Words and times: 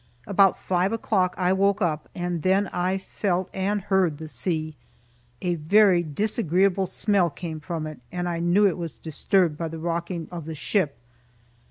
About 0.25 0.57
five 0.57 0.91
o'clock 0.91 1.35
I 1.37 1.53
woke 1.53 1.79
up, 1.79 2.09
and 2.15 2.41
then 2.41 2.67
I 2.73 2.97
felt 2.97 3.51
and 3.53 3.81
heard 3.81 4.17
the 4.17 4.27
sea. 4.27 4.75
A 5.43 5.53
very 5.53 6.01
disagreeable 6.01 6.87
smell 6.87 7.29
came 7.29 7.59
from 7.59 7.85
it, 7.85 7.99
and 8.11 8.27
I 8.27 8.39
knew 8.39 8.65
it 8.67 8.79
was 8.79 8.97
disturbed 8.97 9.59
by 9.59 9.67
the 9.67 9.77
rocking 9.77 10.27
of 10.31 10.45
the 10.45 10.55
ship. 10.55 10.97